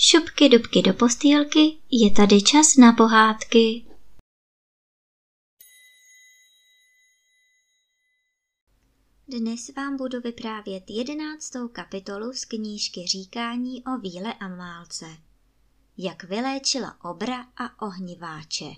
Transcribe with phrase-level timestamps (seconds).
[0.00, 3.86] Šupky dubky do postýlky, je tady čas na pohádky.
[9.28, 15.06] Dnes vám budu vyprávět jedenáctou kapitolu z knížky Říkání o víle a málce.
[15.96, 18.70] Jak vyléčila obra a ohniváče.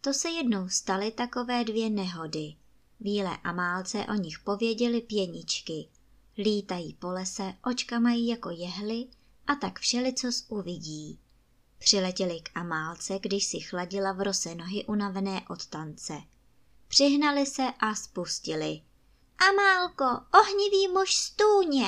[0.00, 2.54] To se jednou staly takové dvě nehody.
[3.00, 5.88] Víle a málce o nich pověděli pěničky.
[6.38, 9.08] Lítají po lese, očka mají jako jehly
[9.46, 11.18] a tak všelicos uvidí.
[11.78, 16.22] Přiletěli k Amálce, když si chladila v rose nohy unavené od tance.
[16.88, 18.82] Přihnali se a spustili.
[19.50, 20.04] Amálko,
[20.40, 21.86] ohnivý muž stůně!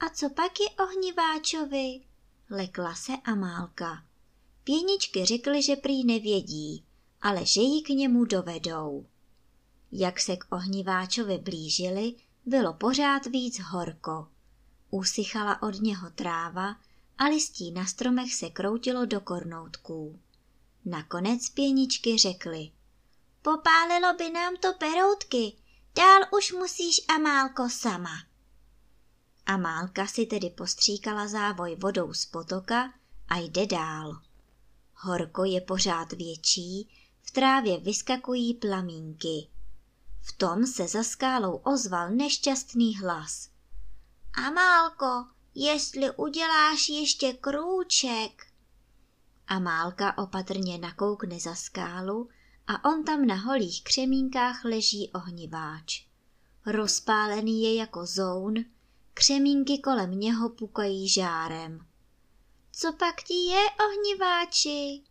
[0.00, 2.00] A co pak je ohniváčovi?
[2.50, 4.04] Lekla se Amálka.
[4.64, 6.84] Pěničky řekly, že prý nevědí,
[7.22, 9.06] ale že ji k němu dovedou.
[9.92, 12.14] Jak se k ohniváčovi blížili,
[12.46, 14.28] bylo pořád víc horko.
[14.90, 16.76] Usychala od něho tráva
[17.18, 20.18] a listí na stromech se kroutilo do kornoutků.
[20.84, 22.70] Nakonec pěničky řekly.
[23.42, 25.52] Popálilo by nám to peroutky,
[25.94, 28.24] dál už musíš Amálko sama.
[29.46, 32.92] Amálka si tedy postříkala závoj vodou z potoka
[33.28, 34.20] a jde dál.
[34.94, 36.88] Horko je pořád větší,
[37.22, 39.48] v trávě vyskakují plamínky.
[40.20, 43.48] V tom se za skálou ozval nešťastný hlas.
[44.34, 48.46] Amálko, jestli uděláš ještě krůček.
[49.48, 52.28] Amálka opatrně nakoukne za skálu
[52.66, 56.06] a on tam na holých křemínkách leží ohniváč.
[56.66, 58.54] Rozpálený je jako zoun,
[59.14, 61.86] křemínky kolem něho pukají žárem.
[62.72, 65.02] Co pak ti je, ohniváči?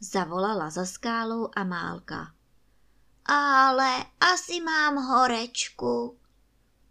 [0.00, 2.34] Zavolala za skálou Amálka.
[3.24, 6.18] Ale asi mám horečku,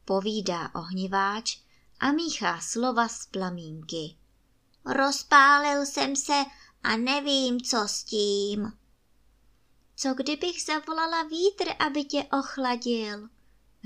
[0.05, 1.64] povídá ohniváč
[1.99, 4.17] a míchá slova z plamínky.
[4.85, 6.43] Rozpálil jsem se
[6.83, 8.73] a nevím, co s tím.
[9.95, 13.29] Co kdybych zavolala vítr, aby tě ochladil,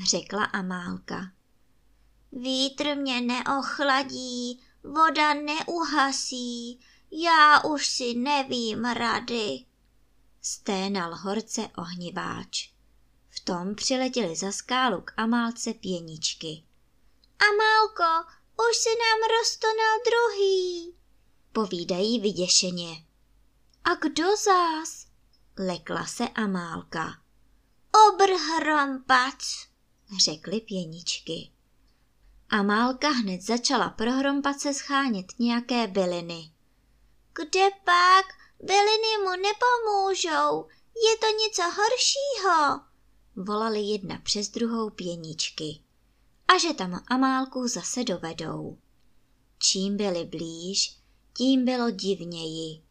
[0.10, 1.32] řekla Amálka.
[2.32, 6.80] Vítr mě neochladí, voda neuhasí,
[7.12, 9.66] já už si nevím rady.
[10.42, 12.74] Sténal horce ohniváč.
[13.30, 16.64] V tom přiletěli za skálu k Amálce pěničky.
[17.40, 18.30] Amálko,
[18.70, 20.96] už se nám roztonal druhý,
[21.54, 23.06] povídají vyděšeně.
[23.84, 25.06] A kdo zás?
[25.58, 27.22] Lekla se Amálka.
[28.10, 29.44] Obrhrompac,
[30.24, 31.52] řekly pěničky.
[32.50, 36.52] Amálka hned začala prohrompat se schánět nějaké byliny.
[37.34, 38.26] Kde pak?
[38.60, 40.68] Byliny mu nepomůžou,
[41.10, 42.82] je to něco horšího,
[43.36, 45.84] volali jedna přes druhou pěničky
[46.50, 48.78] a že tam Amálku zase dovedou.
[49.58, 50.98] Čím byli blíž,
[51.34, 52.82] tím bylo divněji.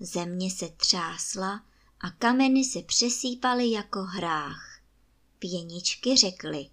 [0.00, 1.64] Země se třásla
[2.00, 4.80] a kameny se přesýpaly jako hrách.
[5.38, 6.70] Pěničky řekly.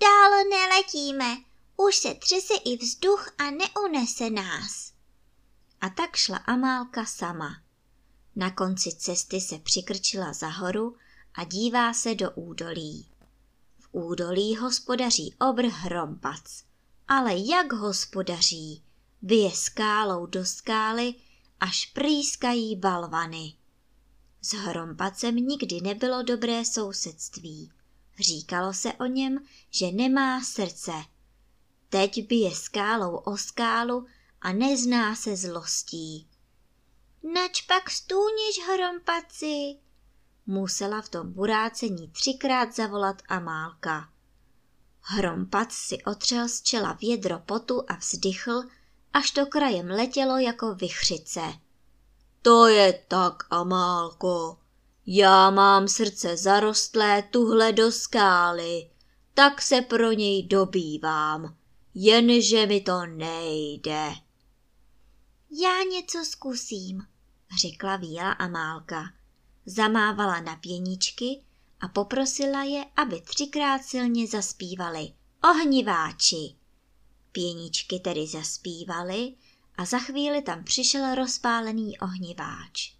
[0.00, 1.36] Dál neletíme,
[1.76, 4.92] už se třese i vzduch a neunese nás.
[5.80, 7.62] A tak šla Amálka sama.
[8.36, 10.96] Na konci cesty se přikrčila za horu
[11.34, 13.11] a dívá se do údolí
[13.92, 16.64] údolí hospodaří obr hrompac.
[17.08, 18.82] Ale jak hospodaří?
[19.22, 21.14] Vyje skálou do skály,
[21.60, 23.54] až prýskají balvany.
[24.42, 27.72] S hrompacem nikdy nebylo dobré sousedství.
[28.20, 29.38] Říkalo se o něm,
[29.70, 30.92] že nemá srdce.
[31.88, 34.06] Teď bije skálou o skálu
[34.40, 36.28] a nezná se zlostí.
[37.34, 39.76] Nač pak stůniš, hrompaci,
[40.46, 44.08] musela v tom burácení třikrát zavolat Amálka.
[45.00, 48.62] Hrompac si otřel z čela vědro potu a vzdychl,
[49.12, 51.40] až to krajem letělo jako vychřice.
[52.42, 54.58] To je tak, Amálko.
[55.06, 58.90] Já mám srdce zarostlé tuhle do skály,
[59.34, 61.56] tak se pro něj dobývám,
[61.94, 64.12] jenže mi to nejde.
[65.50, 67.02] Já něco zkusím,
[67.60, 69.21] řekla Víla Amálka
[69.66, 71.42] zamávala na pěničky
[71.80, 75.12] a poprosila je, aby třikrát silně zaspívali.
[75.50, 76.54] Ohniváči!
[77.32, 79.34] Pěničky tedy zaspívaly
[79.76, 82.96] a za chvíli tam přišel rozpálený ohniváč.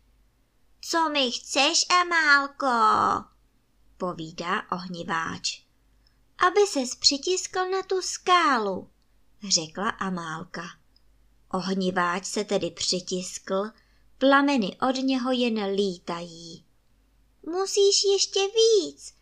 [0.81, 2.67] Co mi chceš, Amálko?
[3.97, 5.63] povídá ohniváč.
[6.39, 8.91] Aby ses přitiskl na tu skálu,
[9.49, 10.63] řekla Amálka.
[11.53, 13.71] Ohniváč se tedy přitiskl
[14.23, 16.65] Plameny od něho jen lítají.
[17.47, 19.15] Musíš ještě víc.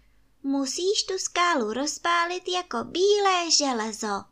[0.42, 4.24] Musíš tu skálu rozpálit jako bílé železo,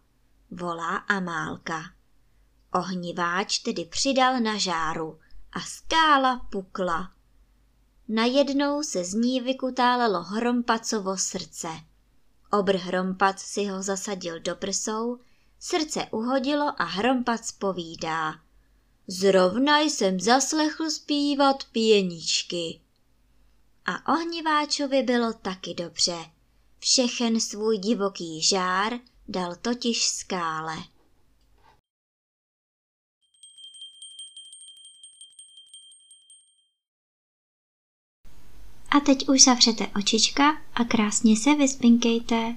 [0.51, 1.83] volá Amálka.
[2.75, 5.21] Ohniváč tedy přidal na žáru
[5.53, 7.13] a skála pukla.
[8.09, 11.69] Najednou se z ní vykutálelo hrompacovo srdce.
[12.53, 15.19] Obr hrompac si ho zasadil do prsou,
[15.59, 18.48] srdce uhodilo a hrompac povídá.
[19.11, 22.81] Zrovna jsem zaslechl zpívat pěničky.
[23.87, 26.17] A ohniváčovi bylo taky dobře.
[26.79, 28.93] Všechen svůj divoký žár
[29.29, 30.77] dal totiž skále.
[38.91, 42.57] A teď už zavřete očička a krásně se vyspinkejte.